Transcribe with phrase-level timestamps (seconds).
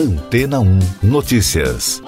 [0.00, 2.02] Antena 1 Notícias.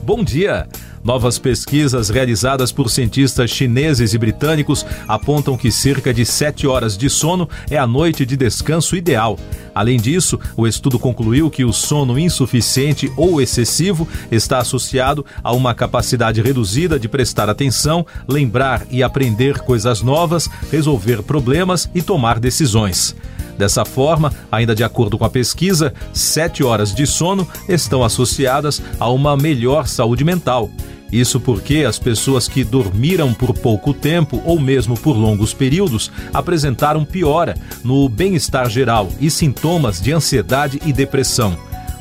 [0.00, 0.68] Bom dia!
[1.02, 7.10] Novas pesquisas realizadas por cientistas chineses e britânicos apontam que cerca de 7 horas de
[7.10, 9.36] sono é a noite de descanso ideal.
[9.74, 15.74] Além disso, o estudo concluiu que o sono insuficiente ou excessivo está associado a uma
[15.74, 23.16] capacidade reduzida de prestar atenção, lembrar e aprender coisas novas, resolver problemas e tomar decisões.
[23.56, 29.08] Dessa forma, ainda de acordo com a pesquisa, sete horas de sono estão associadas a
[29.10, 30.70] uma melhor saúde mental.
[31.12, 37.04] Isso porque as pessoas que dormiram por pouco tempo ou mesmo por longos períodos apresentaram
[37.04, 41.56] piora no bem-estar geral e sintomas de ansiedade e depressão.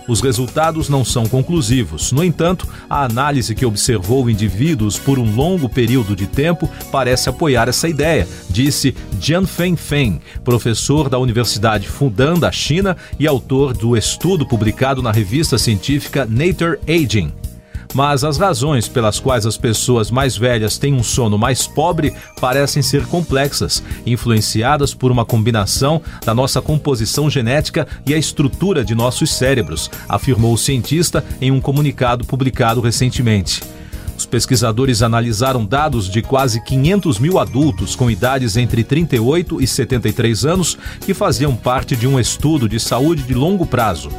[0.08, 2.12] Os resultados não são conclusivos.
[2.12, 7.70] No entanto, a análise que observou indivíduos por um longo período de tempo parece apoiar
[7.70, 14.46] essa ideia, disse Jian Fengfeng, professor da Universidade Fudan da China e autor do estudo
[14.46, 17.43] publicado na revista científica Nature Aging
[17.94, 22.82] mas as razões pelas quais as pessoas mais velhas têm um sono mais pobre parecem
[22.82, 29.32] ser complexas, influenciadas por uma combinação da nossa composição genética e a estrutura de nossos
[29.34, 33.62] cérebros, afirmou o cientista em um comunicado publicado recentemente.
[34.18, 40.46] Os pesquisadores analisaram dados de quase 500 mil adultos com idades entre 38 e 73
[40.46, 44.10] anos que faziam parte de um estudo de saúde de longo prazo.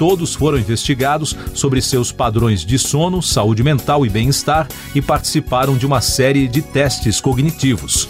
[0.00, 5.84] Todos foram investigados sobre seus padrões de sono, saúde mental e bem-estar e participaram de
[5.84, 8.08] uma série de testes cognitivos.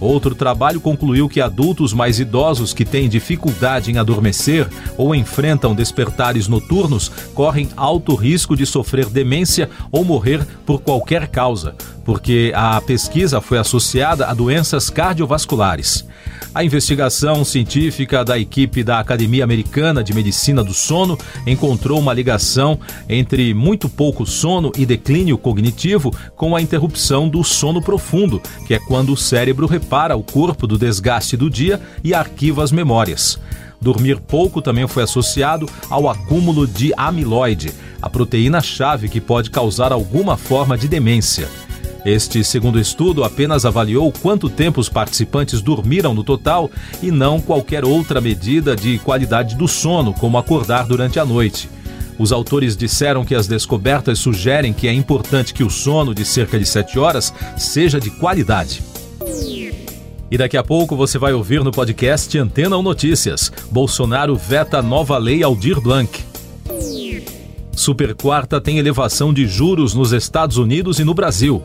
[0.00, 6.48] Outro trabalho concluiu que adultos mais idosos que têm dificuldade em adormecer ou enfrentam despertares
[6.48, 11.76] noturnos correm alto risco de sofrer demência ou morrer por qualquer causa,
[12.08, 16.06] porque a pesquisa foi associada a doenças cardiovasculares.
[16.54, 22.80] A investigação científica da equipe da Academia Americana de Medicina do Sono encontrou uma ligação
[23.10, 28.78] entre muito pouco sono e declínio cognitivo com a interrupção do sono profundo, que é
[28.78, 33.38] quando o cérebro repara o corpo do desgaste do dia e arquiva as memórias.
[33.78, 37.70] Dormir pouco também foi associado ao acúmulo de amiloide,
[38.00, 41.67] a proteína-chave que pode causar alguma forma de demência.
[42.04, 46.70] Este segundo estudo apenas avaliou quanto tempo os participantes dormiram no total
[47.02, 51.68] e não qualquer outra medida de qualidade do sono, como acordar durante a noite.
[52.18, 56.58] Os autores disseram que as descobertas sugerem que é importante que o sono de cerca
[56.58, 58.82] de 7 horas seja de qualidade.
[60.30, 65.16] E daqui a pouco você vai ouvir no podcast Antena ou Notícias: Bolsonaro veta nova
[65.16, 66.20] lei Aldir Blanc.
[67.72, 71.62] Super quarta tem elevação de juros nos Estados Unidos e no Brasil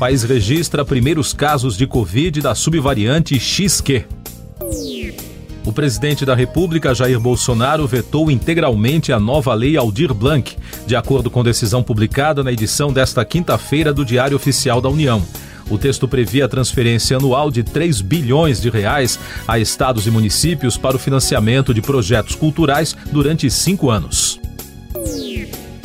[0.00, 4.06] país registra primeiros casos de Covid da subvariante XQ.
[5.62, 10.56] O presidente da República, Jair Bolsonaro, vetou integralmente a nova lei Aldir Blanc,
[10.86, 15.22] de acordo com decisão publicada na edição desta quinta-feira do Diário Oficial da União.
[15.68, 20.78] O texto previa a transferência anual de 3 bilhões de reais a estados e municípios
[20.78, 24.39] para o financiamento de projetos culturais durante cinco anos.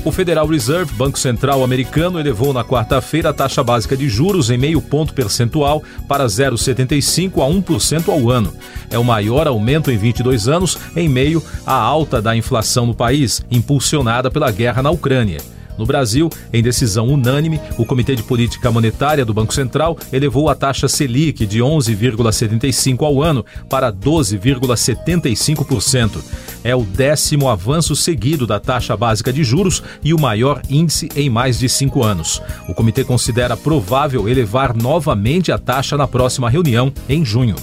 [0.05, 4.57] O Federal Reserve, Banco Central americano, elevou na quarta-feira a taxa básica de juros em
[4.57, 8.53] meio ponto percentual para 0,75 a 1% ao ano.
[8.91, 13.43] É o maior aumento em 22 anos, em meio à alta da inflação no país,
[13.49, 15.54] impulsionada pela guerra na Ucrânia.
[15.77, 20.55] No Brasil, em decisão unânime, o Comitê de Política Monetária do Banco Central elevou a
[20.55, 26.23] taxa Selic de 11,75 ao ano para 12,75%.
[26.63, 31.29] É o décimo avanço seguido da taxa básica de juros e o maior índice em
[31.29, 32.41] mais de cinco anos.
[32.67, 37.55] O comitê considera provável elevar novamente a taxa na próxima reunião, em junho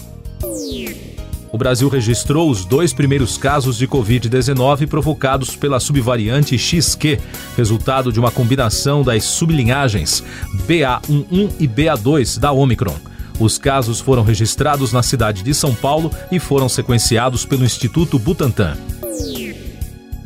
[1.53, 7.21] o Brasil registrou os dois primeiros casos de Covid-19 provocados pela subvariante XQ,
[7.57, 10.25] resultado de uma combinação das sublinhagens
[10.67, 12.97] BA11 e BA2 da Omicron.
[13.39, 18.77] Os casos foram registrados na cidade de São Paulo e foram sequenciados pelo Instituto Butantan.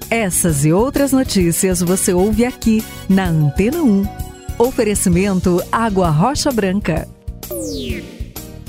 [0.08, 4.06] Essas e outras notícias você ouve aqui na Antena 1.
[4.58, 7.08] Oferecimento Água Rocha Branca.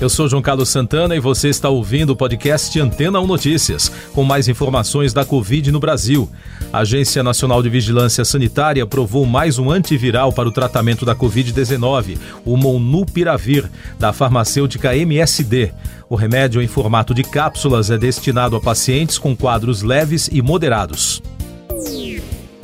[0.00, 4.22] Eu sou João Carlos Santana e você está ouvindo o podcast Antena 1 Notícias, com
[4.22, 6.30] mais informações da Covid no Brasil.
[6.72, 12.16] A Agência Nacional de Vigilância Sanitária aprovou mais um antiviral para o tratamento da Covid-19,
[12.44, 13.68] o Molnupiravir,
[13.98, 15.72] da farmacêutica MSD.
[16.08, 21.20] O remédio em formato de cápsulas é destinado a pacientes com quadros leves e moderados.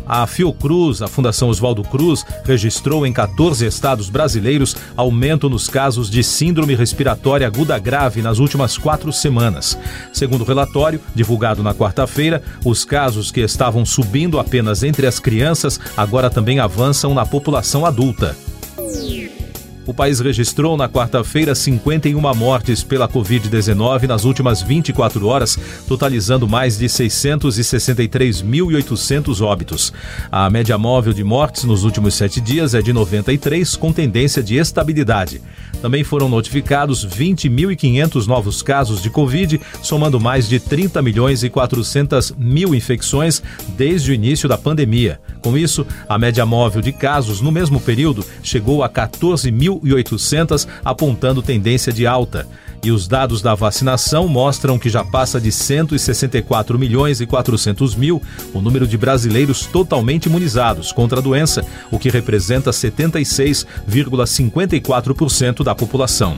[0.06, 6.22] A Fiocruz, a Fundação Oswaldo Cruz, registrou em 14 estados brasileiros aumento nos casos de
[6.22, 9.78] síndrome respiratória aguda grave nas últimas quatro semanas.
[10.12, 15.80] Segundo o relatório, divulgado na quarta-feira, os casos que estavam subindo apenas entre as crianças
[15.96, 18.36] agora também avançam na população adulta.
[19.86, 26.78] O país registrou na quarta-feira 51 mortes pela Covid-19 nas últimas 24 horas, totalizando mais
[26.78, 29.92] de 663.800 óbitos.
[30.32, 34.56] A média móvel de mortes nos últimos sete dias é de 93, com tendência de
[34.56, 35.42] estabilidade.
[35.82, 42.32] Também foram notificados 20.500 novos casos de Covid, somando mais de 30 milhões e 400
[42.38, 43.42] mil infecções
[43.76, 45.20] desde o início da pandemia.
[45.42, 48.88] Com isso, a média móvel de casos no mesmo período chegou a
[49.80, 52.46] 14.800, apontando tendência de alta.
[52.82, 58.20] E os dados da vacinação mostram que já passa de 164 milhões e 400 mil
[58.52, 66.36] o número de brasileiros totalmente imunizados contra a doença, o que representa 76,54% da população.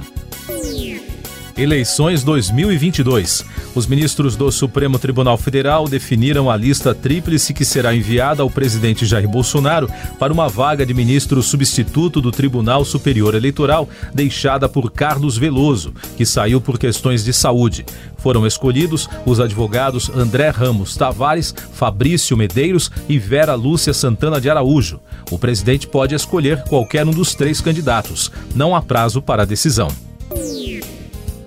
[1.56, 3.42] Eleições 2022.
[3.74, 9.06] Os ministros do Supremo Tribunal Federal definiram a lista tríplice que será enviada ao presidente
[9.06, 9.88] Jair Bolsonaro
[10.18, 16.26] para uma vaga de ministro substituto do Tribunal Superior Eleitoral, deixada por Carlos Veloso, que
[16.26, 17.86] saiu por questões de saúde.
[18.18, 25.00] Foram escolhidos os advogados André Ramos Tavares, Fabrício Medeiros e Vera Lúcia Santana de Araújo.
[25.30, 28.30] O presidente pode escolher qualquer um dos três candidatos.
[28.54, 29.88] Não há prazo para a decisão.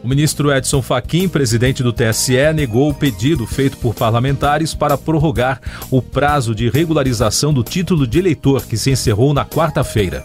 [0.01, 5.59] O ministro Edson Fachin, presidente do TSE, negou o pedido feito por parlamentares para prorrogar
[5.91, 10.23] o prazo de regularização do título de eleitor que se encerrou na quarta-feira.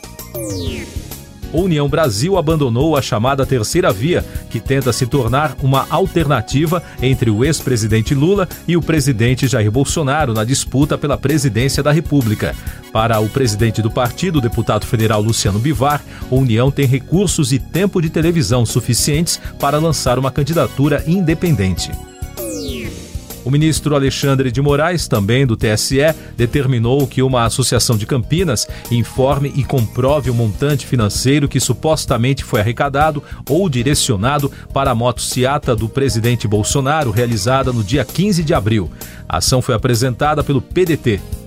[1.60, 7.44] União Brasil abandonou a chamada terceira via, que tenta se tornar uma alternativa entre o
[7.44, 12.54] ex-presidente Lula e o presidente Jair Bolsonaro na disputa pela presidência da República.
[12.92, 18.00] Para o presidente do partido, deputado federal Luciano Bivar, a União tem recursos e tempo
[18.00, 21.90] de televisão suficientes para lançar uma candidatura independente.
[23.44, 29.52] O ministro Alexandre de Moraes, também do TSE, determinou que uma associação de Campinas informe
[29.54, 35.88] e comprove o montante financeiro que supostamente foi arrecadado ou direcionado para a motociata do
[35.88, 38.90] presidente Bolsonaro, realizada no dia 15 de abril.
[39.28, 41.43] A ação foi apresentada pelo PDT.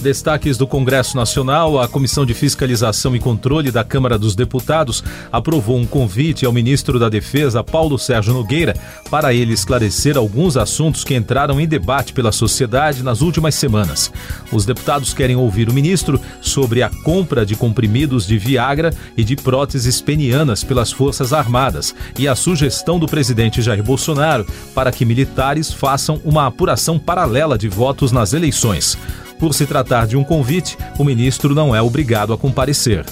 [0.00, 5.76] Destaques do Congresso Nacional: a Comissão de Fiscalização e Controle da Câmara dos Deputados aprovou
[5.76, 8.74] um convite ao ministro da Defesa, Paulo Sérgio Nogueira,
[9.10, 14.10] para ele esclarecer alguns assuntos que entraram em debate pela sociedade nas últimas semanas.
[14.50, 19.36] Os deputados querem ouvir o ministro sobre a compra de comprimidos de Viagra e de
[19.36, 25.72] próteses penianas pelas Forças Armadas e a sugestão do presidente Jair Bolsonaro para que militares
[25.72, 28.98] façam uma apuração paralela de votos nas eleições.
[29.40, 33.06] Por se tratar de um convite, o ministro não é obrigado a comparecer.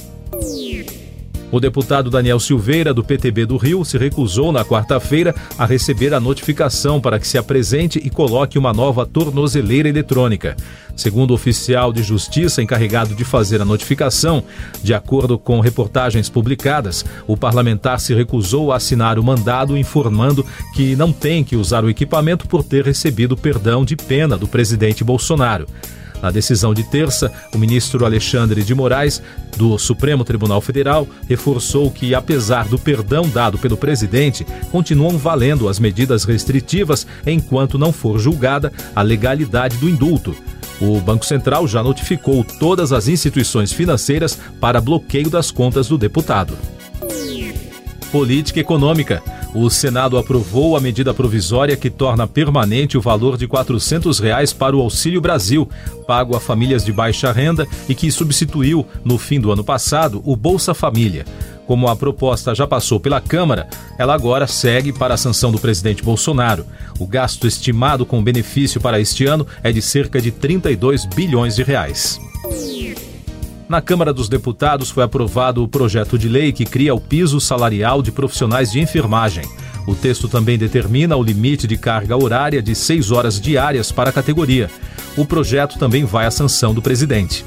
[1.51, 6.21] O deputado Daniel Silveira, do PTB do Rio, se recusou na quarta-feira a receber a
[6.21, 10.55] notificação para que se apresente e coloque uma nova tornozeleira eletrônica.
[10.95, 14.45] Segundo o oficial de justiça encarregado de fazer a notificação,
[14.83, 20.45] de acordo com reportagens publicadas, o parlamentar se recusou a assinar o mandado informando
[20.75, 25.03] que não tem que usar o equipamento por ter recebido perdão de pena do presidente
[25.03, 25.67] Bolsonaro.
[26.23, 29.23] Na decisão de terça, o ministro Alexandre de Moraes,
[29.57, 35.79] do Supremo Tribunal Federal, reforçou que, apesar do perdão dado pelo presidente, continuam valendo as
[35.79, 40.35] medidas restritivas enquanto não for julgada a legalidade do indulto.
[40.81, 46.57] O Banco Central já notificou todas as instituições financeiras para bloqueio das contas do deputado.
[48.13, 49.23] Política Econômica.
[49.55, 54.77] O Senado aprovou a medida provisória que torna permanente o valor de 400 reais para
[54.77, 55.69] o Auxílio Brasil,
[56.07, 60.37] pago a famílias de baixa renda e que substituiu, no fim do ano passado, o
[60.37, 61.25] Bolsa Família.
[61.67, 66.03] Como a proposta já passou pela Câmara, ela agora segue para a sanção do presidente
[66.03, 66.67] Bolsonaro.
[66.99, 71.63] O gasto estimado com benefício para este ano é de cerca de 32 bilhões de
[71.63, 72.19] reais.
[73.69, 78.01] Na Câmara dos Deputados foi aprovado o projeto de lei que cria o piso salarial
[78.01, 79.45] de profissionais de enfermagem.
[79.87, 84.13] O texto também determina o limite de carga horária de seis horas diárias para a
[84.13, 84.71] categoria.
[85.19, 87.45] O projeto também vai à sanção do presidente.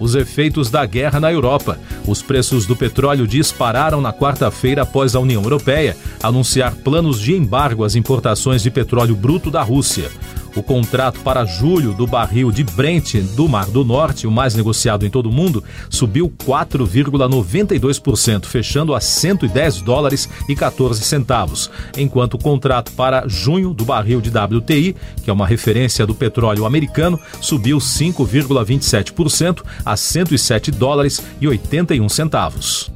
[0.00, 1.78] Os efeitos da guerra na Europa.
[2.04, 7.84] Os preços do petróleo dispararam na quarta-feira após a União Europeia anunciar planos de embargo
[7.84, 10.10] às importações de petróleo bruto da Rússia.
[10.56, 15.04] O contrato para julho do barril de Brent do Mar do Norte, o mais negociado
[15.04, 22.38] em todo o mundo, subiu 4,92%, fechando a 110 dólares e 14 centavos, enquanto o
[22.38, 24.94] contrato para junho do barril de WTI,
[25.24, 32.93] que é uma referência do petróleo americano, subiu 5,27% a 107 dólares e 81 centavos.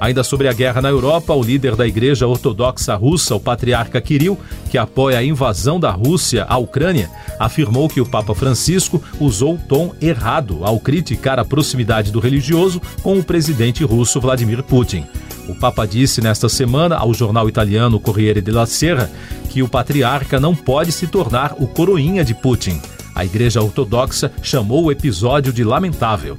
[0.00, 4.38] Ainda sobre a guerra na Europa, o líder da Igreja Ortodoxa Russa, o patriarca Kirill,
[4.70, 9.58] que apoia a invasão da Rússia à Ucrânia, afirmou que o Papa Francisco usou o
[9.58, 15.06] tom errado ao criticar a proximidade do religioso com o presidente russo Vladimir Putin.
[15.48, 19.10] O Papa disse nesta semana ao jornal italiano Corriere della Sera
[19.48, 22.80] que o patriarca não pode se tornar o coroinha de Putin.
[23.14, 26.36] A Igreja Ortodoxa chamou o episódio de lamentável.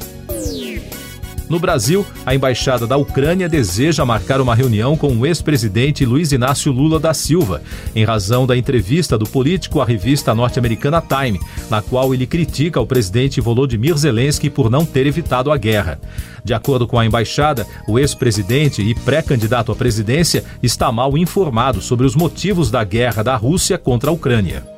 [1.49, 6.73] No Brasil, a embaixada da Ucrânia deseja marcar uma reunião com o ex-presidente Luiz Inácio
[6.73, 7.61] Lula da Silva,
[7.95, 11.39] em razão da entrevista do político à revista norte-americana Time,
[11.69, 15.99] na qual ele critica o presidente Volodymyr Zelensky por não ter evitado a guerra.
[16.43, 22.05] De acordo com a embaixada, o ex-presidente e pré-candidato à presidência está mal informado sobre
[22.05, 24.76] os motivos da guerra da Rússia contra a Ucrânia.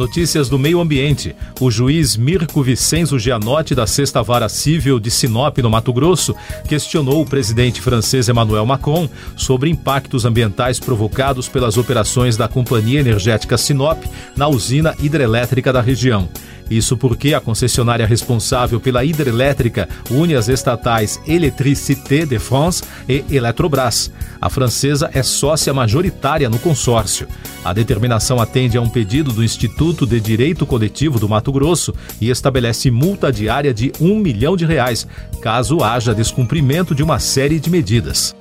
[0.00, 1.36] Notícias do meio ambiente.
[1.60, 6.34] O juiz Mirko Vicenzo Gianotti, da Sexta Vara Civil de Sinop, no Mato Grosso,
[6.66, 13.58] questionou o presidente francês Emmanuel Macron sobre impactos ambientais provocados pelas operações da Companhia Energética
[13.58, 14.02] Sinop
[14.34, 16.30] na usina hidrelétrica da região.
[16.70, 24.12] Isso porque a concessionária responsável pela hidrelétrica une as estatais Electricité de France e Eletrobras.
[24.40, 27.26] A francesa é sócia majoritária no consórcio.
[27.64, 32.30] A determinação atende a um pedido do Instituto de Direito Coletivo do Mato Grosso e
[32.30, 35.06] estabelece multa diária de um milhão de reais,
[35.42, 38.34] caso haja descumprimento de uma série de medidas.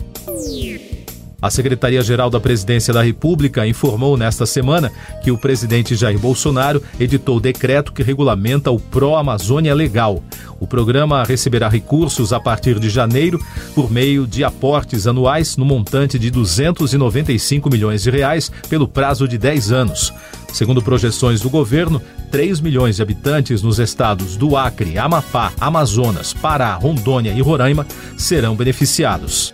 [1.41, 4.91] A Secretaria-Geral da Presidência da República informou nesta semana
[5.23, 10.21] que o presidente Jair Bolsonaro editou decreto que regulamenta o Pro Amazônia Legal.
[10.59, 13.39] O programa receberá recursos a partir de janeiro
[13.73, 19.37] por meio de aportes anuais no montante de 295 milhões de reais pelo prazo de
[19.37, 20.13] 10 anos.
[20.51, 26.73] Segundo projeções do governo, 3 milhões de habitantes nos estados do Acre, Amapá, Amazonas, Pará,
[26.73, 29.53] Rondônia e Roraima serão beneficiados.